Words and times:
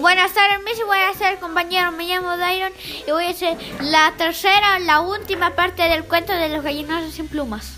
Buenas 0.00 0.32
tardes, 0.32 0.64
mis 0.64 0.82
voy 0.86 0.96
a 0.96 1.12
ser 1.12 1.38
compañero, 1.40 1.92
me 1.92 2.06
llamo 2.06 2.38
Dairon 2.38 2.72
y 3.06 3.10
voy 3.10 3.26
a 3.26 3.30
hacer 3.30 3.58
la 3.82 4.14
tercera, 4.16 4.78
la 4.78 5.00
última 5.00 5.54
parte 5.54 5.82
del 5.82 6.04
cuento 6.04 6.32
de 6.32 6.48
los 6.48 6.64
gallinados 6.64 7.12
sin 7.12 7.28
plumas. 7.28 7.76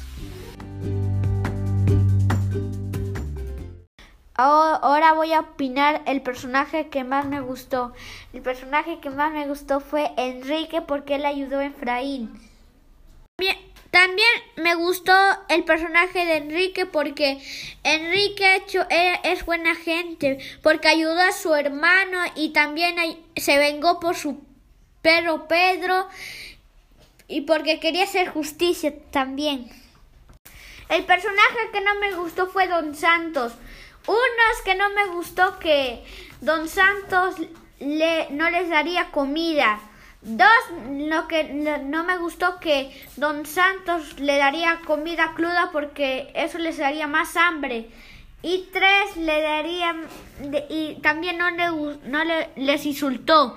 Ahora 4.35 5.15
voy 5.15 5.33
a 5.33 5.41
opinar 5.41 6.03
el 6.07 6.23
personaje 6.23 6.89
que 6.91 7.03
más 7.03 7.27
me 7.27 7.41
gustó. 7.41 7.93
El 8.33 8.43
personaje 8.43 9.01
que 9.01 9.11
más 9.11 9.33
me 9.33 9.49
gustó 9.49 9.81
fue 9.81 10.13
Enrique 10.17 10.81
porque 10.81 11.17
él 11.17 11.27
ayudó 11.27 11.59
a 11.59 11.65
Efraín. 11.65 12.41
Bien, 13.37 13.57
también 13.93 14.31
me 14.57 14.75
gustó 14.75 15.13
el 15.51 15.65
personaje 15.65 16.25
de 16.25 16.39
Enrique 16.39 16.87
porque 16.87 17.43
Enrique 17.85 18.65
e, 18.89 19.21
es 19.23 19.45
buena 19.45 19.75
gente, 19.75 20.39
porque 20.63 20.89
ayudó 20.89 21.21
a 21.21 21.31
su 21.31 21.55
hermano 21.55 22.19
y 22.35 22.55
también 22.55 22.97
se 23.37 23.59
vengó 23.59 24.01
por 24.01 24.17
su 24.17 24.43
perro 25.03 25.47
Pedro 25.47 26.09
y 27.29 27.43
porque 27.43 27.81
quería 27.81 28.05
hacer 28.05 28.31
justicia 28.31 28.95
también. 29.11 29.71
El 30.89 31.05
personaje 31.05 31.71
que 31.71 31.83
no 31.83 31.95
me 31.97 32.15
gustó 32.15 32.47
fue 32.47 32.69
Don 32.69 32.95
Santos. 32.95 33.53
Uno 34.07 34.43
es 34.57 34.63
que 34.65 34.75
no 34.75 34.89
me 34.89 35.09
gustó 35.09 35.59
que 35.59 36.03
Don 36.41 36.67
Santos 36.67 37.35
no 37.79 38.51
les 38.51 38.71
daría 38.71 39.11
comida. 39.11 39.81
Dos, 40.23 40.49
lo 40.89 41.27
que 41.27 41.45
no 41.45 42.05
me 42.05 42.17
gustó 42.17 42.61
que 42.61 42.97
Don 43.17 43.45
Santos 43.45 44.21
le 44.21 44.39
daría 44.39 44.81
comida 44.87 45.33
cruda 45.35 45.71
porque 45.73 46.31
eso 46.35 46.59
les 46.59 46.79
daría 46.79 47.09
más 47.09 47.37
hambre. 47.37 47.89
Y 48.41 48.69
tres, 48.73 49.17
le 49.17 49.43
daría 49.43 49.97
y 50.69 50.95
también 51.03 51.39
no, 51.39 51.51
le, 51.51 51.99
no 52.05 52.25
le, 52.25 52.51
les 52.55 52.87
insultó. 52.87 53.57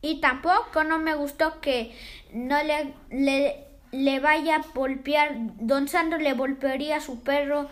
Y 0.00 0.20
tampoco 0.20 0.84
no 0.84 0.98
me 0.98 1.14
gustó 1.14 1.60
que 1.60 1.96
no 2.32 2.62
le, 2.62 2.92
le, 3.10 3.66
le 3.92 4.20
vaya 4.20 4.56
a 4.56 4.64
golpear, 4.74 5.32
Don 5.58 5.88
Santos 5.88 6.20
le 6.20 6.32
golpearía 6.34 6.96
a 6.96 7.00
su 7.00 7.22
perro, 7.22 7.68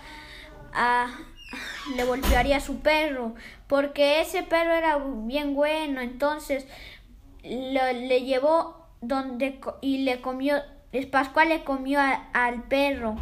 a, 0.73 1.09
le 1.97 2.05
golpearía 2.05 2.59
a 2.59 2.61
su 2.61 2.81
perro, 2.81 3.35
porque 3.67 4.21
ese 4.21 4.43
perro 4.43 4.73
era 4.73 4.99
bien 4.99 5.55
bueno, 5.55 6.01
entonces 6.01 6.67
le 7.43 8.23
llevó 8.23 8.87
donde 9.01 9.61
y 9.81 9.99
le 9.99 10.21
comió, 10.21 10.63
Pascual 11.11 11.51
le 11.51 11.65
comió 11.65 12.01
al 12.33 12.63
perro. 12.65 13.17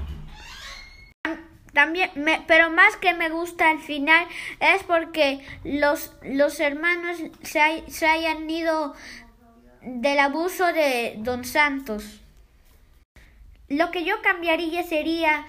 También, 1.73 2.11
pero 2.47 2.71
más 2.71 2.97
que 2.97 3.15
me 3.15 3.29
gusta 3.29 3.71
al 3.71 3.79
final 3.79 4.27
es 4.59 4.83
porque 4.85 5.41
los, 5.65 6.13
los 6.23 6.59
hermanos 6.61 7.19
se 7.43 8.07
hayan 8.07 8.49
ido 8.49 8.95
del 9.83 10.19
abuso 10.19 10.67
de 10.73 11.17
Don 11.19 11.45
Santos. 11.45 12.21
Lo 13.69 13.91
que 13.91 14.05
yo 14.05 14.23
cambiaría 14.23 14.83
sería 14.83 15.47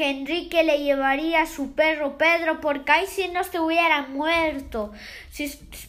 que 0.00 0.08
Enrique 0.08 0.64
le 0.64 0.82
llevaría 0.82 1.42
a 1.42 1.46
su 1.46 1.72
perro 1.72 2.16
Pedro 2.16 2.62
porque 2.62 2.90
ahí 2.90 3.06
sí 3.06 3.28
no 3.28 3.42
estuviera 3.42 4.00
muerto, 4.06 4.92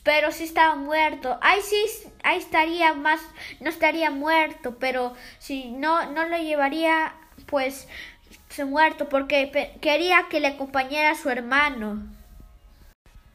pero 0.03 0.33
sí 0.33 0.43
estaba 0.43 0.75
muerto, 0.75 1.37
ahí 1.39 1.61
sí 1.61 1.77
ahí 2.21 2.39
estaría 2.39 2.93
más, 2.93 3.21
no 3.61 3.69
estaría 3.69 4.11
muerto, 4.11 4.75
pero 4.81 5.13
si 5.39 5.71
no, 5.71 6.11
no 6.11 6.25
lo 6.25 6.35
llevaría 6.35 7.13
pues 7.45 7.87
se 8.49 8.65
muerto 8.65 9.07
porque 9.07 9.77
quería 9.79 10.25
que 10.29 10.41
le 10.41 10.47
acompañara 10.47 11.11
a 11.11 11.15
su 11.15 11.29
hermano. 11.29 12.05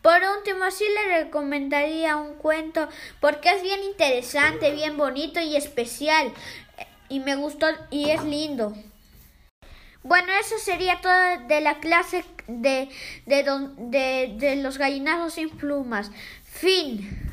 Por 0.03 0.21
último, 0.37 0.71
sí 0.71 0.85
le 0.95 1.25
recomendaría 1.25 2.17
un 2.17 2.35
cuento 2.35 2.87
porque 3.19 3.49
es 3.51 3.63
bien 3.63 3.83
interesante, 3.83 4.73
bien 4.73 4.99
bonito 4.99 5.41
y 5.41 5.57
especial 5.57 6.35
y 7.09 7.21
me 7.21 7.35
gustó 7.35 7.67
y 7.91 8.11
es 8.11 8.23
lindo. 8.25 8.75
Bueno, 10.07 10.29
eso 10.41 10.57
sería 10.59 11.01
todo 11.01 11.13
de 11.49 11.61
la 11.61 11.79
clase 11.81 12.25
de, 12.47 12.89
de, 13.27 13.45
de, 13.77 14.35
de 14.39 14.57
los 14.57 14.79
gallinazos 14.79 15.35
sin 15.35 15.51
plumas. 15.51 16.11
Fin. 16.45 17.27